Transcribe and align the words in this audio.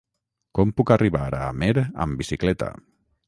Com 0.59 0.71
puc 0.79 0.93
arribar 0.95 1.21
a 1.39 1.43
Amer 1.49 1.71
amb 2.07 2.21
bicicleta? 2.23 2.73